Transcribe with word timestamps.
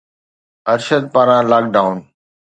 ارشد 0.73 1.03
پاران 1.13 1.43
lock 1.51 1.65
down 1.73 1.97